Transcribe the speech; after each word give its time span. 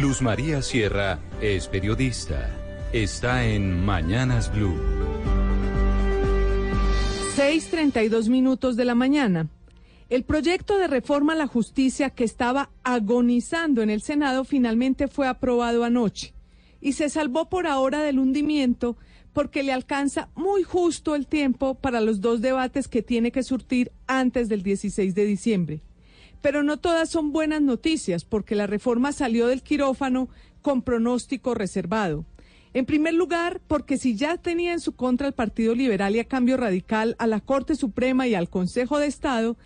Luz 0.00 0.22
María 0.22 0.62
Sierra 0.62 1.18
es 1.42 1.66
periodista. 1.66 2.48
Está 2.92 3.44
en 3.44 3.84
Mañanas 3.84 4.52
Blue. 4.54 4.78
6:32 7.34 8.28
minutos 8.28 8.76
de 8.76 8.84
la 8.84 8.94
mañana. 8.94 9.48
El 10.08 10.22
proyecto 10.22 10.78
de 10.78 10.86
reforma 10.86 11.32
a 11.32 11.36
la 11.36 11.48
justicia 11.48 12.10
que 12.10 12.22
estaba 12.22 12.70
agonizando 12.84 13.82
en 13.82 13.90
el 13.90 14.00
Senado 14.00 14.44
finalmente 14.44 15.08
fue 15.08 15.26
aprobado 15.26 15.82
anoche 15.82 16.32
y 16.80 16.92
se 16.92 17.08
salvó 17.08 17.48
por 17.48 17.66
ahora 17.66 18.00
del 18.04 18.20
hundimiento 18.20 18.96
porque 19.32 19.64
le 19.64 19.72
alcanza 19.72 20.28
muy 20.36 20.62
justo 20.62 21.16
el 21.16 21.26
tiempo 21.26 21.74
para 21.74 22.00
los 22.00 22.20
dos 22.20 22.40
debates 22.40 22.86
que 22.86 23.02
tiene 23.02 23.32
que 23.32 23.42
surtir 23.42 23.90
antes 24.06 24.48
del 24.48 24.62
16 24.62 25.16
de 25.16 25.24
diciembre. 25.24 25.82
Pero 26.40 26.62
no 26.62 26.76
todas 26.78 27.08
son 27.10 27.32
buenas 27.32 27.62
noticias 27.62 28.24
porque 28.24 28.54
la 28.54 28.66
reforma 28.66 29.12
salió 29.12 29.46
del 29.46 29.62
quirófano 29.62 30.28
con 30.62 30.82
pronóstico 30.82 31.54
reservado. 31.54 32.24
En 32.74 32.84
primer 32.84 33.14
lugar, 33.14 33.60
porque 33.66 33.96
si 33.96 34.14
ya 34.14 34.36
tenía 34.36 34.72
en 34.72 34.80
su 34.80 34.92
contra 34.94 35.26
al 35.26 35.32
Partido 35.32 35.74
Liberal 35.74 36.14
y 36.14 36.20
a 36.20 36.24
Cambio 36.24 36.56
Radical, 36.56 37.16
a 37.18 37.26
la 37.26 37.40
Corte 37.40 37.74
Suprema 37.74 38.26
y 38.28 38.34
al 38.34 38.50
Consejo 38.50 38.98
de 38.98 39.06
Estado, 39.06 39.56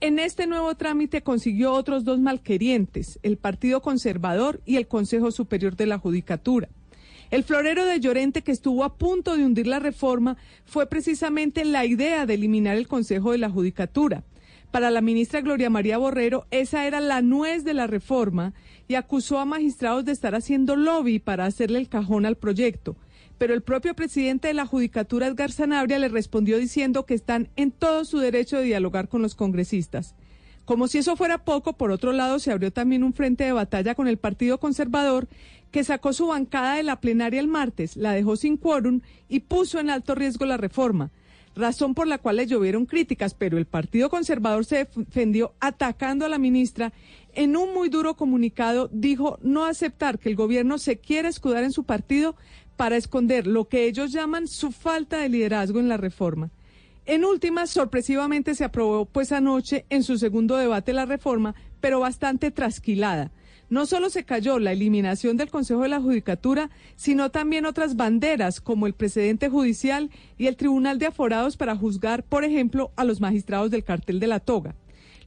en 0.00 0.18
este 0.18 0.46
nuevo 0.46 0.74
trámite 0.76 1.22
consiguió 1.22 1.72
otros 1.72 2.04
dos 2.04 2.20
malquerientes, 2.20 3.18
el 3.22 3.36
Partido 3.36 3.82
Conservador 3.82 4.60
y 4.64 4.76
el 4.76 4.86
Consejo 4.86 5.30
Superior 5.30 5.76
de 5.76 5.86
la 5.86 5.98
Judicatura. 5.98 6.68
El 7.30 7.44
florero 7.44 7.84
de 7.84 8.00
Llorente 8.00 8.42
que 8.42 8.50
estuvo 8.50 8.82
a 8.82 8.96
punto 8.96 9.36
de 9.36 9.44
hundir 9.44 9.66
la 9.66 9.78
reforma 9.78 10.36
fue 10.64 10.86
precisamente 10.86 11.64
la 11.64 11.84
idea 11.84 12.26
de 12.26 12.34
eliminar 12.34 12.76
el 12.76 12.88
Consejo 12.88 13.32
de 13.32 13.38
la 13.38 13.50
Judicatura. 13.50 14.24
Para 14.70 14.92
la 14.92 15.00
ministra 15.00 15.40
Gloria 15.40 15.68
María 15.68 15.98
Borrero, 15.98 16.46
esa 16.52 16.86
era 16.86 17.00
la 17.00 17.22
nuez 17.22 17.64
de 17.64 17.74
la 17.74 17.88
reforma 17.88 18.54
y 18.86 18.94
acusó 18.94 19.40
a 19.40 19.44
magistrados 19.44 20.04
de 20.04 20.12
estar 20.12 20.36
haciendo 20.36 20.76
lobby 20.76 21.18
para 21.18 21.44
hacerle 21.44 21.80
el 21.80 21.88
cajón 21.88 22.24
al 22.24 22.36
proyecto. 22.36 22.94
Pero 23.36 23.52
el 23.52 23.62
propio 23.62 23.94
presidente 23.94 24.46
de 24.46 24.54
la 24.54 24.66
Judicatura, 24.66 25.26
Edgar 25.26 25.50
Sanabria, 25.50 25.98
le 25.98 26.08
respondió 26.08 26.56
diciendo 26.56 27.04
que 27.04 27.14
están 27.14 27.48
en 27.56 27.72
todo 27.72 28.04
su 28.04 28.18
derecho 28.18 28.58
de 28.58 28.64
dialogar 28.64 29.08
con 29.08 29.22
los 29.22 29.34
congresistas. 29.34 30.14
Como 30.66 30.86
si 30.86 30.98
eso 30.98 31.16
fuera 31.16 31.44
poco, 31.44 31.72
por 31.72 31.90
otro 31.90 32.12
lado, 32.12 32.38
se 32.38 32.52
abrió 32.52 32.70
también 32.70 33.02
un 33.02 33.12
frente 33.12 33.42
de 33.42 33.52
batalla 33.52 33.96
con 33.96 34.06
el 34.06 34.18
Partido 34.18 34.60
Conservador, 34.60 35.26
que 35.72 35.82
sacó 35.82 36.12
su 36.12 36.28
bancada 36.28 36.76
de 36.76 36.84
la 36.84 37.00
plenaria 37.00 37.40
el 37.40 37.48
martes, 37.48 37.96
la 37.96 38.12
dejó 38.12 38.36
sin 38.36 38.56
quórum 38.56 39.00
y 39.28 39.40
puso 39.40 39.80
en 39.80 39.90
alto 39.90 40.14
riesgo 40.14 40.46
la 40.46 40.58
reforma 40.58 41.10
razón 41.54 41.94
por 41.94 42.06
la 42.06 42.18
cual 42.18 42.36
le 42.36 42.46
llovieron 42.46 42.86
críticas, 42.86 43.34
pero 43.34 43.58
el 43.58 43.66
Partido 43.66 44.10
Conservador 44.10 44.64
se 44.64 44.84
defendió 44.84 45.54
atacando 45.60 46.24
a 46.24 46.28
la 46.28 46.38
ministra. 46.38 46.92
En 47.34 47.56
un 47.56 47.74
muy 47.74 47.88
duro 47.88 48.14
comunicado 48.14 48.88
dijo 48.92 49.38
no 49.42 49.64
aceptar 49.64 50.18
que 50.18 50.28
el 50.28 50.36
gobierno 50.36 50.78
se 50.78 50.98
quiera 50.98 51.28
escudar 51.28 51.64
en 51.64 51.72
su 51.72 51.84
partido 51.84 52.36
para 52.76 52.96
esconder 52.96 53.46
lo 53.46 53.68
que 53.68 53.84
ellos 53.84 54.12
llaman 54.12 54.48
su 54.48 54.72
falta 54.72 55.18
de 55.18 55.28
liderazgo 55.28 55.80
en 55.80 55.88
la 55.88 55.96
reforma. 55.96 56.50
En 57.06 57.24
última, 57.24 57.66
sorpresivamente 57.66 58.54
se 58.54 58.64
aprobó 58.64 59.04
pues 59.04 59.32
anoche 59.32 59.84
en 59.90 60.02
su 60.02 60.16
segundo 60.18 60.56
debate 60.56 60.92
la 60.92 61.06
reforma, 61.06 61.54
pero 61.80 62.00
bastante 62.00 62.50
trasquilada. 62.50 63.32
No 63.70 63.86
solo 63.86 64.10
se 64.10 64.24
cayó 64.24 64.58
la 64.58 64.72
eliminación 64.72 65.36
del 65.36 65.48
Consejo 65.48 65.82
de 65.82 65.88
la 65.88 66.00
Judicatura, 66.00 66.70
sino 66.96 67.30
también 67.30 67.66
otras 67.66 67.94
banderas 67.94 68.60
como 68.60 68.88
el 68.88 68.94
precedente 68.94 69.48
judicial 69.48 70.10
y 70.36 70.48
el 70.48 70.56
Tribunal 70.56 70.98
de 70.98 71.06
Aforados 71.06 71.56
para 71.56 71.76
juzgar, 71.76 72.24
por 72.24 72.42
ejemplo, 72.42 72.90
a 72.96 73.04
los 73.04 73.20
magistrados 73.20 73.70
del 73.70 73.84
cartel 73.84 74.18
de 74.18 74.26
la 74.26 74.40
toga. 74.40 74.74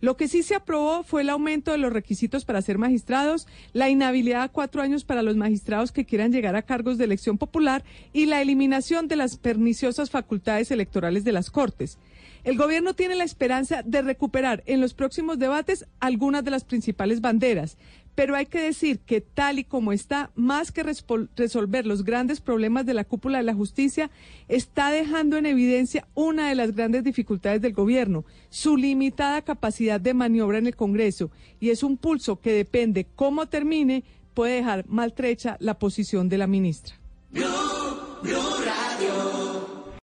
Lo 0.01 0.17
que 0.17 0.27
sí 0.27 0.43
se 0.43 0.55
aprobó 0.55 1.03
fue 1.03 1.21
el 1.21 1.29
aumento 1.29 1.71
de 1.71 1.77
los 1.77 1.93
requisitos 1.93 2.43
para 2.43 2.61
ser 2.61 2.77
magistrados, 2.77 3.47
la 3.71 3.89
inhabilidad 3.89 4.43
a 4.43 4.49
cuatro 4.49 4.81
años 4.81 5.05
para 5.05 5.21
los 5.21 5.37
magistrados 5.37 5.93
que 5.93 6.03
quieran 6.03 6.33
llegar 6.33 6.57
a 6.57 6.63
cargos 6.63 6.97
de 6.97 7.05
elección 7.05 7.37
popular 7.37 7.85
y 8.11 8.25
la 8.25 8.41
eliminación 8.41 9.07
de 9.07 9.15
las 9.15 9.37
perniciosas 9.37 10.09
facultades 10.09 10.71
electorales 10.71 11.23
de 11.23 11.31
las 11.31 11.49
Cortes. 11.49 11.97
El 12.43 12.57
gobierno 12.57 12.93
tiene 12.93 13.15
la 13.15 13.23
esperanza 13.23 13.83
de 13.83 14.01
recuperar 14.01 14.63
en 14.65 14.81
los 14.81 14.93
próximos 14.93 15.39
debates 15.39 15.85
algunas 16.01 16.43
de 16.43 16.51
las 16.51 16.65
principales 16.65 17.21
banderas, 17.21 17.77
pero 18.15 18.35
hay 18.35 18.45
que 18.45 18.61
decir 18.61 18.99
que 18.99 19.21
tal 19.21 19.59
y 19.59 19.63
como 19.63 19.91
está, 19.91 20.31
más 20.35 20.71
que 20.71 20.83
resolver 20.83 21.85
los 21.85 22.03
grandes 22.03 22.41
problemas 22.41 22.85
de 22.85 22.93
la 22.93 23.03
cúpula 23.03 23.39
de 23.39 23.43
la 23.43 23.53
justicia, 23.53 24.11
está 24.47 24.91
dejando 24.91 25.37
en 25.37 25.45
evidencia 25.45 26.07
una 26.13 26.49
de 26.49 26.55
las 26.55 26.75
grandes 26.75 27.03
dificultades 27.03 27.61
del 27.61 27.73
gobierno, 27.73 28.25
su 28.49 28.77
limitada 28.77 29.41
capacidad 29.41 29.99
de 29.99 30.13
maniobra 30.13 30.57
en 30.57 30.67
el 30.67 30.75
Congreso, 30.75 31.31
y 31.59 31.69
es 31.69 31.83
un 31.83 31.97
pulso 31.97 32.39
que 32.39 32.51
depende 32.51 33.07
cómo 33.15 33.47
termine, 33.47 34.03
puede 34.33 34.55
dejar 34.55 34.85
maltrecha 34.87 35.57
la 35.59 35.79
posición 35.79 36.29
de 36.29 36.37
la 36.37 36.47
ministra. 36.47 36.95